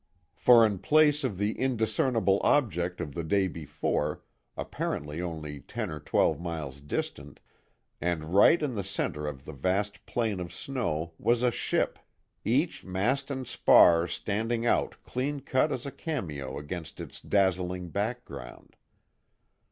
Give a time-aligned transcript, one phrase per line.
[0.33, 4.23] For in place of the indiscernible object of the day before,
[4.57, 7.39] apparently only ten or twelve miles distant,
[8.01, 11.99] and right in the centre of the vast plain of snow was a ship
[12.43, 18.75] each mast and spar standing out clean cut as a cameo against its dazzling background.